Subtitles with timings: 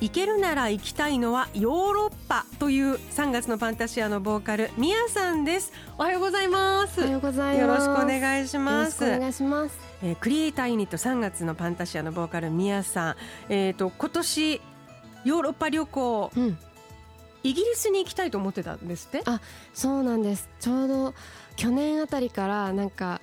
[0.00, 5.72] 行けるなら行きたいのはヨーロッパという3月のファンタシアのボーカルミヤさんです。
[5.96, 7.00] おはようございます。
[7.00, 7.86] おはようございます。
[7.86, 9.04] よろしくお願いします。
[9.04, 9.78] お願いします。
[10.02, 13.16] えー、クリエイターユニット3月のファンタシアのボーカルミヤさん。
[13.48, 14.60] えっ、ー、と今年
[15.24, 16.58] ヨーロッパ旅行、うん、
[17.42, 19.40] イギリスに行きたいと思ってたんですってあ
[19.72, 21.14] そうなんですちょうど
[21.56, 23.20] 去年あたりからなんか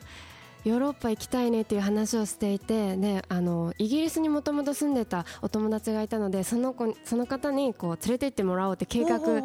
[0.64, 9.42] ヨーロッパ行きたいねっていう話をしていてであのイギリスにもともと住んでたお友達がいたのでその子その方にこう連れて行ってもらおうって計画去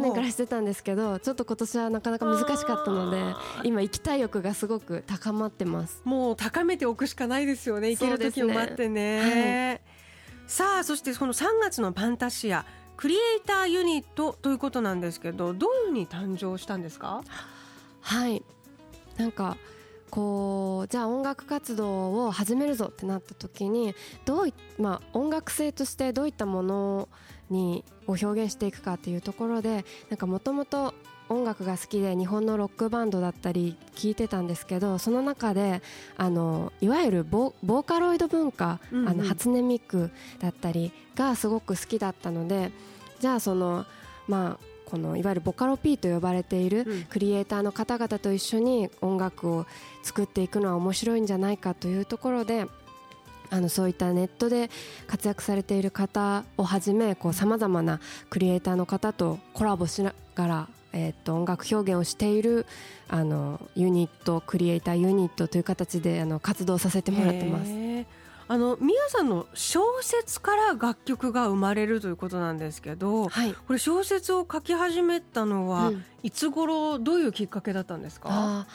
[0.00, 3.20] 年からしてたんですけどちょっと今年はなかなか難しかったので
[3.64, 6.02] 今行きたい欲がすごく高まってます。
[6.04, 7.90] もう高めておくしかないですよね。
[7.90, 9.80] 行ける時を待ってね、ねはい、
[10.46, 12.64] さあそしてその3月のパンタシア
[12.96, 17.22] クリエイターユニットということなんですけどどういうふうに誕生したんですか？
[18.02, 18.42] はい。
[19.16, 19.56] なんか
[20.10, 23.94] こうじゃあ音楽活動を始めるぞってなった時に
[24.24, 27.08] どうい、まあ、音楽性としてどういったもの
[27.48, 30.94] にを表現していくかっていうところでなんかもともと
[31.28, 35.80] 音楽が好きで日本のロックバンドだったり聞いてたんですけどその中で
[36.16, 42.72] あのいわゆるボーカロイド文化、うんうん、あの初音ミクだったりがすごく好きだったので
[43.20, 43.86] じゃあその
[44.26, 49.66] まあこのいわゆるボカロ P と呼ばれているクリエイターの方々と一緒に音楽を
[50.02, 52.66] 作っていくのは面白いんじゃないかというところで
[53.50, 54.70] あのそういったネットで
[55.06, 62.66] 活躍されている方をはじめさまざまなクリエイターの方とコラボしながら、えー、と音楽表現をしている
[63.08, 68.19] あのユニットクリエイターユニットという形であの活動させてもらってます。
[68.50, 78.66] あの宮さんの小説から楽曲が生まれるということなんですけど、はい、これ小説を書き始めたのは、うん、いつ頃どういうきっかけだったんですか？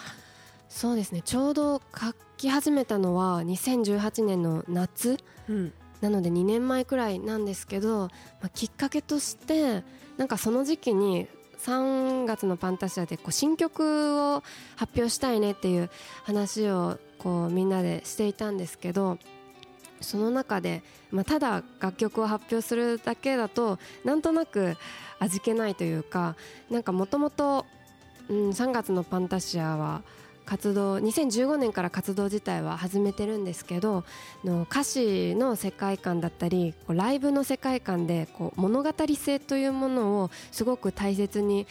[0.69, 1.21] そうですね。
[1.25, 5.17] ちょうど書き始めたのは2018年の夏、
[5.49, 8.09] うん、なので2年前くらいなんですけど、ま
[8.43, 9.83] あ、きっかけとして
[10.15, 11.27] なんかその時期に
[11.59, 14.41] 3月のパンタシアでこう新曲を
[14.77, 15.89] 発表したいねっていう
[16.23, 19.17] 話をこうみんなでしていたんですけど
[20.05, 24.77] その中で、まあ、ただ楽曲を発表するだけだとなんとなく
[25.19, 26.35] 味気ないというか
[26.69, 27.65] なんかもともと
[28.29, 30.01] 3月のパンタシアは
[30.45, 34.05] 活動2015年から活動自体は始めてるんですけど
[34.43, 41.65] の歌詞の世界観だったりライブの世界観でこう物語性というものをすごく大切に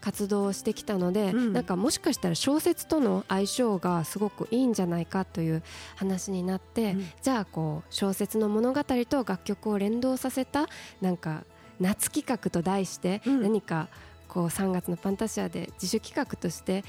[0.00, 5.62] 活動をしてきたので、うん、なんかもしかしたら小説との相性がすごくいいんじゃないかという
[5.96, 10.68] 話になって、うん、じゃあこう小説の物語と楽曲を連動させた
[11.00, 11.44] なんか
[11.80, 13.88] 夏企画と題して何か
[14.28, 16.84] こう3月のパンタシアで自主企画として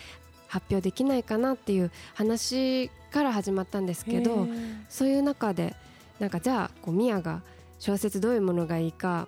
[0.48, 4.48] 発表できないかなっていう話から始まったんですけど
[4.90, 5.76] そういう中で
[6.20, 7.42] なんかじゃあこうミヤが
[7.78, 9.28] 小説どういうものがいいか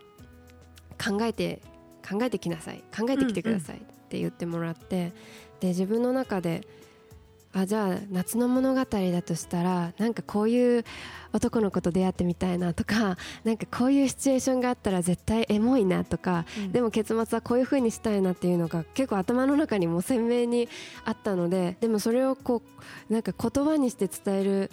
[1.04, 1.62] 考えて
[2.02, 3.80] 考えてきなさい考えてきてくださいっ
[4.10, 5.12] て言ってもらって、うんうん、
[5.62, 6.68] で自分の中で
[7.54, 10.86] あじゃあ夏の物語だとしたらなんかこういう
[11.34, 20.70] 男の子と出会ってみたいなとか なんかこういうシチュエーションがあったら絶対エモいなとか、うん、でも結末はこういう風にしたいなっていうのが結構頭の中にも鮮明に
[21.04, 22.62] あったのででもそれをこ
[23.10, 24.72] うなんか言葉にして伝える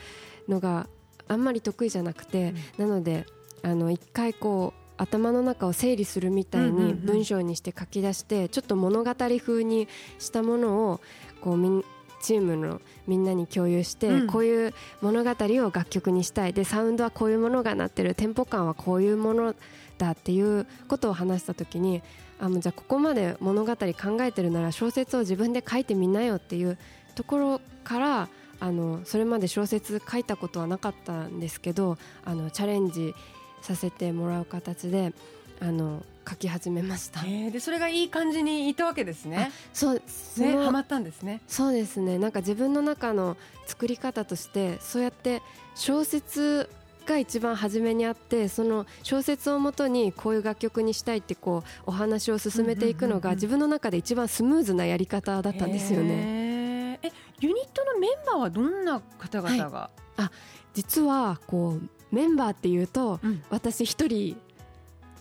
[0.49, 0.89] のが
[1.27, 3.27] あんまり得意じゃなくて、うん、なので
[3.63, 9.89] あの一回こう頭の中を整理するみたいに文章にして書き出してちょっと物語風に
[10.19, 11.01] したものを
[11.41, 11.85] こうみん
[12.21, 16.53] チームのみんなに共有して、こういう物語を楽曲にしたい。
[16.53, 18.17] でサウンドはこういうものがなってる。
[18.17, 19.55] テンポ感はこういうもの
[19.99, 22.03] だっていうことを話した時に
[22.41, 23.87] あじゃあここまで物語考
[24.21, 26.79] えてるなら小説を自分で書いてみなよっていう
[27.15, 28.29] ところから
[28.61, 33.15] あのそれまで小説書いたことはなかったんですけどあのチャレンジ
[33.63, 35.13] させてもらう形で
[35.61, 37.21] あの書き始めました。
[37.21, 39.51] えー、でそれがいい感じにいたわけですね。
[39.73, 40.03] そう
[40.39, 41.41] ねハマったんですね。
[41.47, 42.19] そうですね。
[42.19, 45.43] なんか自分の中の作り方としてそうやって
[45.75, 46.69] 小説
[47.07, 57.01] が一番初めにあってその小説をもとにこういう楽曲にしたいってこうお話を進めていくのが自分の中で一番スムーズなやり方だったんですよね。
[57.03, 60.31] えユニットのメンバーはどんな方々が、はい、あ
[60.75, 64.37] 実はこうメンバーっていうと、うん、私一人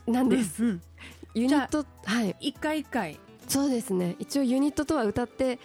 [0.07, 0.81] なんです、うんうん、
[1.33, 2.35] ユニットはい。
[2.39, 3.19] 一回一回。
[3.47, 4.15] そうですね。
[4.19, 5.59] 一応ユニットとは歌って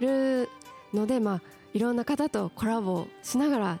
[0.00, 0.48] る
[0.92, 3.78] ので、まあいろんな方とコラボしながら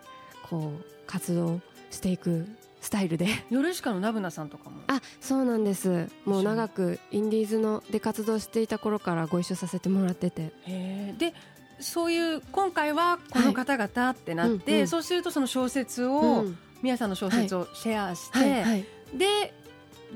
[0.48, 1.60] こう活動
[1.90, 2.46] していく
[2.80, 3.26] スタイルで。
[3.50, 4.82] ヨルシカのナブナさんとかも。
[4.86, 6.08] あそうなんです。
[6.24, 10.52] もう長くインディーズので活動していた頃からご一緒させてもらってて。
[10.66, 11.34] へで
[11.80, 18.84] そういう今回はこの方々ってなって、はいうんうん、そうするとその小説を、うん、宮さんの小説をシェアして、はいはい、
[19.14, 19.52] で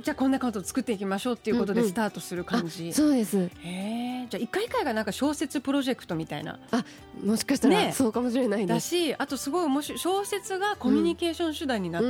[0.03, 3.39] じゃあこんなことを作っていきましょうっていうことでスタートする感じ、うんうん、そうです。
[3.39, 6.61] へえじゃあ一回一回がなんか小説プロジェクトみたいな。
[6.71, 6.85] あ
[7.25, 12.03] もしかしたら、そうかもしれないだしあとすごい面白い小説がコミュニケーション手段になっ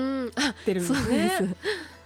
[0.66, 1.56] てるんですね、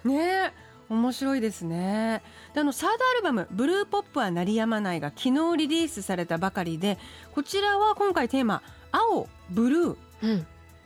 [0.04, 0.52] うん、ね。
[0.88, 2.22] 面白いですね。
[2.54, 6.99] であのサードアルバム「ブルーポップは鳴りやまない」が昨日リリースされたばかりで
[7.34, 8.62] こちらは今回テーマ
[8.93, 9.96] 「青ブルー」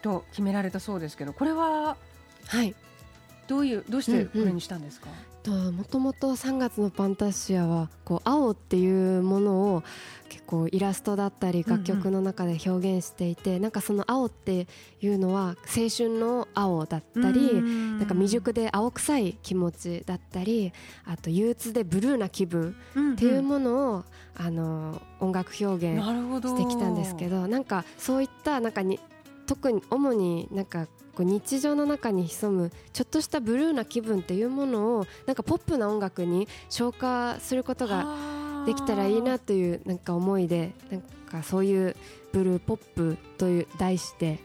[0.07, 1.97] と決められたそうですけどこれは
[2.47, 2.75] はい。
[3.49, 5.07] どういうどうしてこれにしたんですか、
[5.45, 9.85] ともともと3月のパンタシアはこう青っていうものを
[10.29, 14.67] 結構イラストだったり楽曲の中で表現していて、うんうん、なんかその青って
[15.01, 20.73] いうのは青春の青だったり、んなんか未熟で青臭い気持ちだったり
[21.05, 22.75] あと憂鬱でブルーな気分
[23.13, 24.05] っていうものを、うんうん、
[24.35, 28.99] あの音楽表現してきたんですけどなんかそういったなんかに
[29.47, 38.07] 特に主になんかこう日常の中に潜むちょっとしたブルーな気分っていうものをなんかポップな音楽に消化することが
[38.67, 41.97] できたらいいなというなんか思いでなんかそういう
[42.33, 44.41] ブルーポップという題して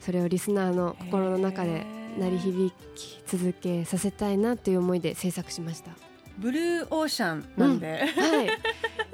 [0.00, 1.84] それをリスナーの心の中で
[2.18, 5.90] 鳴り響き続けさせたいなという思いで制作しました。
[6.38, 8.48] ブルーオーシャンなんで、うん、はい、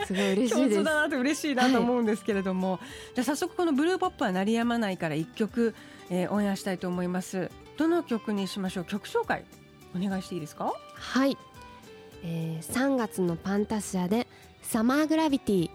[0.06, 0.84] すごい嬉しいです。
[0.84, 2.80] だなと嬉しいなと思うんですけれども、はい、
[3.16, 5.74] じゃ早速このブルーポップは鳴りやまないから一曲
[6.12, 7.52] えー、オンエアしたいと思います。
[7.76, 8.84] どの曲にしましょう？
[8.84, 9.44] 曲紹介
[9.94, 10.72] お願いしていいですか？
[10.94, 11.38] はい、
[12.24, 14.26] えー、3月のパンタシアで
[14.60, 15.70] サマーグラビティ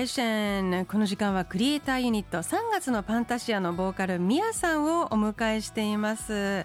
[0.00, 6.64] Blue Ocean この時間はクリエイターユニット三月のパンタシアのボーカルみあさんをお迎えしています。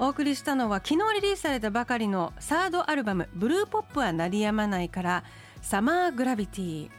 [0.00, 5.22] お送りしたのは昨日リリースされたばかりのサードアルバム「ブルーポップは鳴りやまない」から
[5.62, 6.90] 「サマーグラビティ」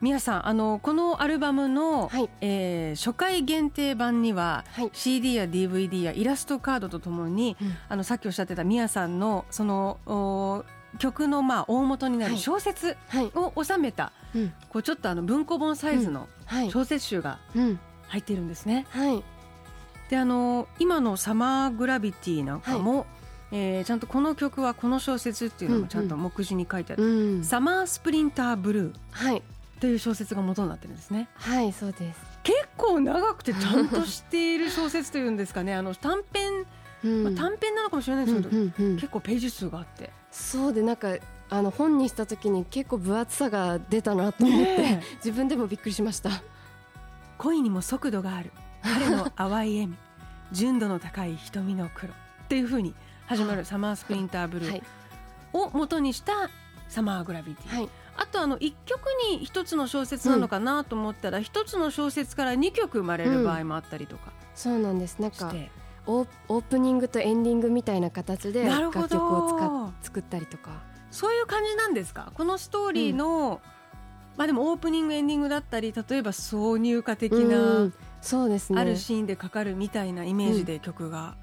[0.00, 10.64] みあさんあのこのアルバムの、はい、えー、初回限定盤には、はい、CD や DVD やイラストカードとともに、うん、あのさっきおっしゃってたみあさんのその
[10.98, 12.96] 曲のまあ大元になる小説
[13.34, 14.21] を収めた、はいはい、
[14.68, 16.28] こうちょっとあの文庫本サイズの
[16.70, 17.38] 小説集が
[18.08, 18.86] 入っているんですね。
[18.90, 19.22] はい、
[20.10, 23.06] であの今の「サマーグラビティ」なんかも、はい、
[23.52, 27.36] えー、ちゃんとこの曲はこの小説っていうのもちゃんと目次に書いてある「うん。
[27.36, 29.42] うん、サマースプリンターブルー」はい。
[29.80, 31.28] という小説が元になってるんですね。
[31.34, 32.20] はいそうです。
[32.44, 35.74] 結構長くて ちゃんとしている小説というんですかね。
[35.74, 36.66] あの短編、
[37.04, 40.12] うん、まあ、短編なのかもしれないですけど、うんうんうん、結構ページ数があって。
[40.30, 41.16] そうでなんか
[41.52, 46.30] あの本にした時に結構分厚さが出たなと思って、ね、自分でもびっくりしました。
[47.36, 48.52] 恋にも速度がある。
[48.82, 49.96] 彼の淡い笑み。
[50.50, 52.16] 純度の高い瞳の黒っ
[52.48, 52.94] ていうふうに
[53.26, 54.82] 始まるサマースプリンターブルー
[55.52, 56.50] を元にした
[56.88, 65.18] サマーグラビティ、はい、あとあの1曲に1つの小説なのかなと思ったら、うん、1つの小説から2曲生まれる場合もあったりとか、うん、そうなんです。
[65.18, 65.54] なんか
[66.06, 72.32] オープニングとエンディングみたいな形で楽曲を使作ったりとかそういう感じなんですか？
[72.34, 78.80] このストーリーの、うん、まあでもオープニングエンディングだったり例えば挿入歌的な、そうですね。
[78.80, 81.36] あるシーンでかかるみたいなイメージで曲が。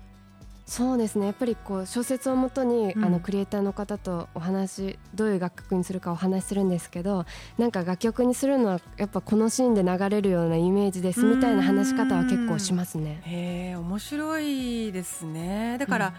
[0.66, 1.26] そうですね。
[1.26, 7.26] やっぱりこう小説をもとに、うん、あのクリエイターの方とお話どういう楽曲にするかお話しするんですけど
[7.58, 13.20] なんか楽曲にするのはやっぱこのシーンで流れるようなイメージですみたいな話し方は結構しますね。
[13.24, 15.78] へえ面白いですね。
[15.80, 16.14] だから、うん、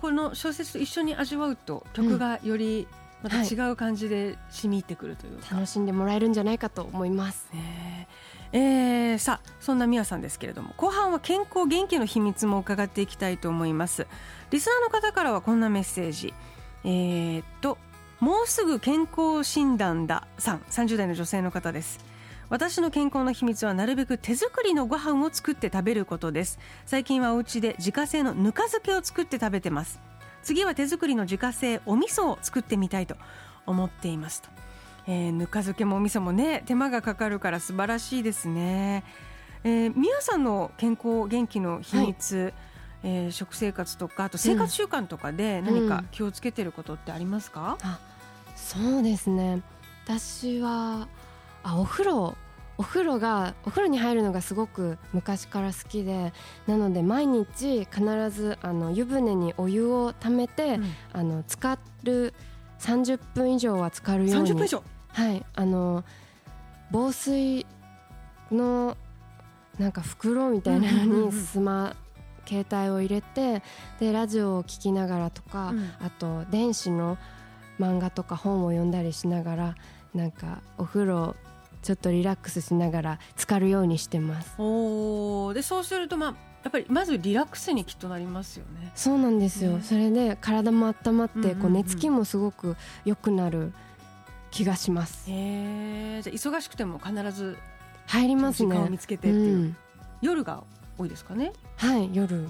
[0.00, 2.86] この小説と一緒に味わうと曲がより
[3.22, 7.48] また違う感じで染み入ってくるというか、はい、楽しんでもらえるんじゃないかと思います。
[7.52, 8.08] ね
[8.52, 8.56] え。
[9.16, 10.72] ー、さあそんなみやさんですけれども。
[10.76, 14.06] 後半は健康元気の秘密も伺っていきたいと思います。
[14.50, 16.32] リスナーの方からはこんなメッセージ。
[16.84, 17.78] えー、っと
[18.20, 20.58] もうすぐ健康診断ださん。
[20.70, 21.98] 30代の女性の方です
[22.48, 26.58] 私の健康の秘密はなるべく手作りのご飯を作って食べることです。
[26.84, 29.98] 最近はお家で自家製のぬか漬けを作って食べてます。
[30.42, 33.16] 次は手作りの自家製お味噌を作ってみたいと
[33.66, 34.48] 思っていますと。
[35.08, 39.02] えー、ぬか漬けもお味噌もね手間がかかるから素晴らしいですね。
[39.64, 42.54] えー、宮さんの健康元気の秘密、はい、
[43.02, 47.98] えー、食生活とかあと生活習慣とかで何か気をつけてることってありますか、うん、あ
[48.54, 49.62] そうですね。
[50.04, 51.08] 私は
[51.66, 52.36] あお風呂。
[52.78, 56.34] お風呂がお風呂に入るのがすごく昔から好きで
[56.66, 62.34] なので毎日必ずあの湯船にお湯をためて、うん、あの浸る
[62.78, 64.52] 30分以上は浸かるように。
[64.52, 64.82] 分以上？
[65.08, 65.42] はい。
[65.54, 66.04] あの
[66.90, 67.66] 防水
[68.52, 68.96] の
[69.78, 71.96] なんか袋みたいなのにスマ
[72.46, 73.62] 携帯を入れて
[73.98, 77.16] でラジオを聴きながらとか、うん、あと電子の
[77.80, 79.74] 漫画とか本を読んだりしながら
[80.14, 81.34] なんかお風呂
[81.86, 84.54] ちょっとリラックスしながら浸かるようにしてます。
[84.58, 88.90] おでそうするとまあやっぱりまずリラックスにきっとなりますよね。
[88.96, 93.72] そうなんですよ、ね、それで体も温まって、こう寝つきもすごく良くなる
[94.50, 95.30] 気がします。
[95.30, 97.56] へえじゃ忙しくても必ず
[98.08, 98.70] 入りますね。
[98.70, 99.76] 時間を見つけてっていう、うん、
[100.22, 100.64] 夜が
[100.98, 101.52] 多いですかね？
[101.76, 102.48] はい夜。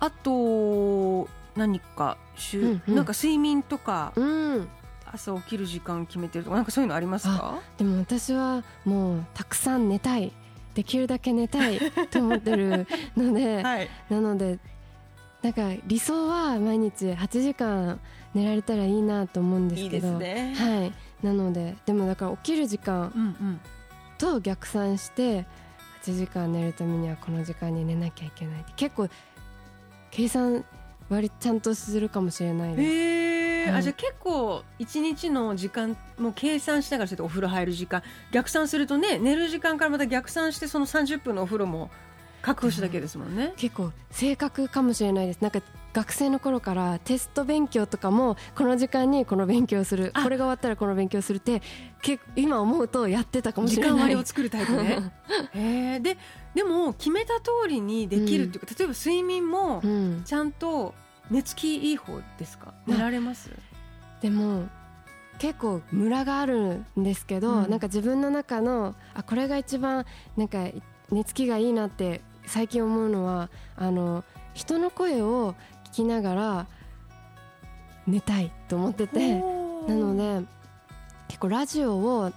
[0.00, 4.68] あと何か週、うんうん、なんか睡眠とか、うん、
[5.12, 7.60] 朝起きる時間決めてるとかなんかそういうのありますか？
[7.78, 10.32] でも私はもうたくさん寝たい。
[10.72, 12.86] できるだけ寝たいと思ってる
[13.16, 14.60] ので、 はい、なので
[15.42, 17.98] なんか理想は毎日8時間
[18.34, 20.92] 寝られたらいいなと思うんですけど、ね、はい。
[21.26, 23.12] なのででもだから起きる時間
[24.16, 25.44] と逆算して
[26.04, 29.08] 8時間寝るためにはこの時間に寝なきゃいけないって結構
[30.10, 30.64] 計算
[31.08, 32.82] 割ちゃんとするかもしれないです。
[32.82, 38.02] えー、あじゃあ結構一日の時間も計算しながらお風呂入る時間。
[38.32, 41.90] 逆算するとね寝る時間からまた逆算してその30分のお風呂も
[42.42, 45.42] 確保しただけですもんね、結構正確かもしれないです。
[45.42, 45.60] なんか
[45.92, 50.12] 学生の頃からテスト勉強とかもこの時間にこの勉強する。
[50.22, 51.60] これが終わったらこの勉強するって
[52.00, 53.90] 結今思うとやってたかもしれない。
[53.90, 55.12] 時間割を作るタイプね。
[55.52, 56.16] へで
[56.54, 59.82] でも決めた通りにできるっていうか、うん、例えば睡眠も
[60.24, 60.94] ちゃんと
[61.30, 63.50] 寝つきいい方ですか、うん、寝られます？
[64.20, 64.64] でも
[65.38, 70.04] 結構ムラがあるんですけど、うん、なんか自分の中のあこれが一番
[70.36, 70.66] なんか
[71.10, 75.54] 寝つきがいいなって最近思うのはあの人の声を
[75.86, 76.66] 聞きながら
[78.06, 80.46] 寝たいと思っててなので
[81.28, 82.32] 結構ラジオを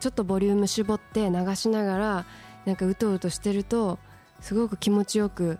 [0.00, 2.24] ちょっとボリューム絞って流しながら
[2.64, 3.98] なんかうとうとしてると
[4.40, 5.58] すごく気持ちよく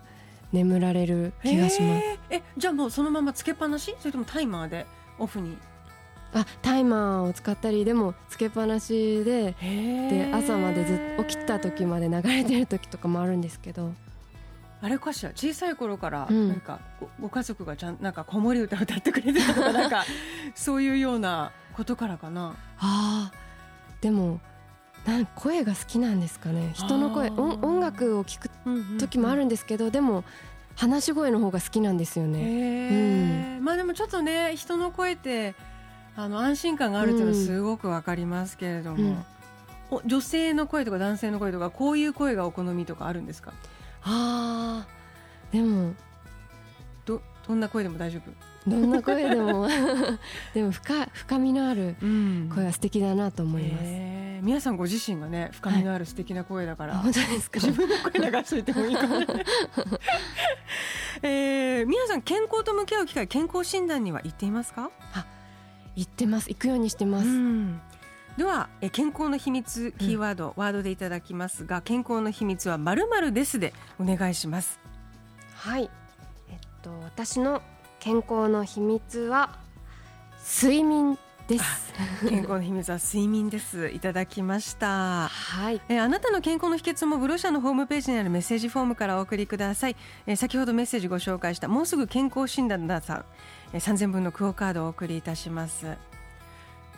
[0.55, 2.03] 眠られる気がします。
[2.29, 3.93] えじゃあもうそのままつけっぱなし？
[3.99, 4.85] それともタイマーで？
[5.19, 5.57] オフに？
[6.33, 13.93] あタイマーを使ったりでもつけっぱなしでで朝までず起きた時まで流れてる時とかもあるんですけど。
[14.81, 20.03] あれかしら小さい頃からなんかご,、ご家族がちゃんなんか子守歌歌ってくれてたとかなんか
[20.53, 22.55] そういうようなことからかな。
[22.77, 23.31] あ
[24.01, 24.39] でも
[25.05, 26.71] なん声が好きなんですかね。
[26.73, 28.49] 人の声音楽を聞く
[28.99, 30.23] 時もあるんですけど、でも
[30.75, 35.55] 話し声の方が好きなんですよね、うん、まあでもちょっとね人の声って
[36.17, 39.23] あの安心感があるっていうのはすごくわかりますけれども、
[39.91, 43.53] うん、女性の声とか男性の声とかこういう声がお好みとかあるんですか？
[44.03, 44.85] あ
[45.51, 45.93] でも
[47.05, 48.31] どどんな声でも大丈夫？
[48.67, 49.67] どんな声でも。
[50.53, 51.95] でも深深みのある
[52.53, 57.59] 声は素敵だなと思います、うん、皆さんご自身がね深みのある素敵な声だから、はい、本当ですか？
[57.59, 59.15] 自分の声流しといてもいいかも
[61.21, 64.89] えー、皆さん健康と向き合う機会健康診断には行っていますか？
[65.13, 65.25] あ
[65.95, 66.49] 行ってます。
[66.49, 67.27] 行くようにしてます、
[68.37, 74.79] ではえ健康の秘密キーワード、うん、ワードでいただきますが健康の秘密はまるまるですでお願いします。
[75.53, 75.89] はい。
[76.49, 77.61] えっと私の
[78.05, 79.57] 健康の秘密は
[80.61, 81.91] 睡眠です。
[82.29, 83.87] 健康の秘密は睡眠です。
[83.87, 85.27] いただきました。
[85.27, 85.81] はい。
[85.89, 89.95] えあなたの健康の秘訣もブロシャのホームページにあるメッセージフォームからお送りください。
[90.27, 93.25] え先ほどメッセージご紹介したもうすぐ健康診断ださん。
[93.73, 95.87] え3000分のクオカードをお送りいたします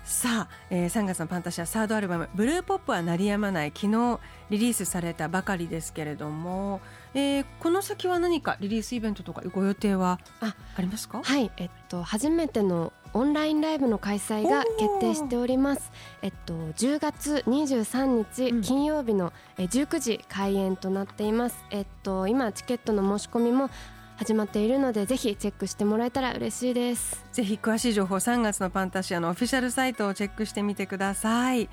[0.08, 6.80] さあ、えー、3月のパンタシアサードアルバム「ブルーポップは鳴りやまない」昨日リリースされたばかりですけれども、
[7.14, 11.22] えー、この先は何かリリースイベントとかご予定はありますか？
[11.22, 15.92] はい、えっと、初めてのオンラインライブの開催が決定しております。
[16.22, 21.66] えっと10月23日金曜日の19時開演となっています。
[21.70, 23.70] えっと今チケットの申し込みも
[24.18, 27.24] 始まっているのでぜひチェックしてもらえたら嬉しいです。
[27.32, 31.70] ぜひ詳しい情報3月のパンタシアのオフィシャルサイトをチェックしてみてください。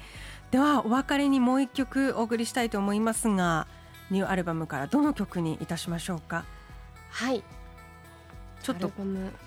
[0.50, 3.66] ではお別れにもう一曲お送りしたいと思いますが
[4.10, 6.44] ニューアルバムからどの曲にいたしましょうか？
[7.10, 7.42] はい。
[8.62, 8.90] ちょっと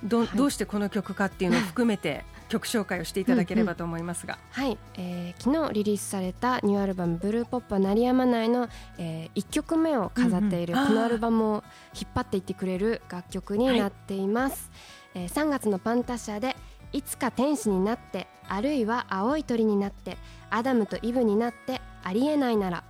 [0.03, 11.63] ど,、どうしてこの曲かっていうのを含めて曲紹介をしていただければと思いますが、うんうん、はい、えー、昨日リリースされたニューアルバム「ブルーポップは鳴りやまないの」えー、1曲目を飾っている、うんうん、このアルバムを
[11.93, 14.71] 引っ張っていってくれる楽曲になっています、
[15.13, 16.55] はい、えー、3月のパンタ社で
[16.93, 20.17] 「いつか天使になってあるいは青い鳥になって
[20.49, 22.83] アダムとイブになってありえないなら」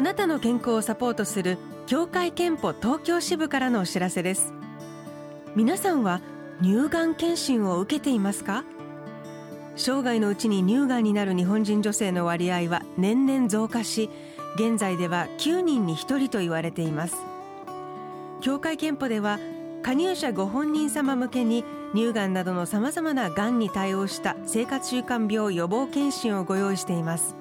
[0.00, 4.54] あなたの健康をサポートする協会憲法東京支部からのお知らせです。
[5.54, 6.22] 皆さんは
[6.62, 8.64] 乳がん検診を受けていますか？
[9.76, 14.08] 生涯のうちに乳がんになる日本人女性の割合は年々増加し
[14.54, 17.16] 現在では9人に1人と言われています。
[18.40, 19.38] 協会憲法では
[19.82, 21.62] 加入者ご本人様向けに
[21.94, 27.36] 乳がんなどのさまざまながんに対応した生活習慣病予防検診をご用意しています。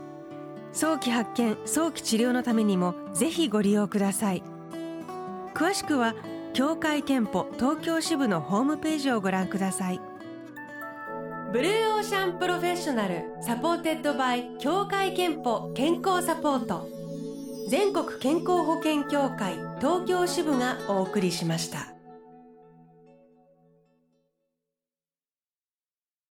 [0.72, 4.44] 早期発見早期治療のためにもぜひご利用ください。
[5.54, 6.16] 詳しくは
[6.54, 10.02] 協会けんぽ東京支部のホームページをご覧ください。
[11.52, 16.88] Blue Ocean Professional supported by 協会けんぽ健康サポート。
[17.70, 21.99] 全国健康保険協会東京支部がお送りしました。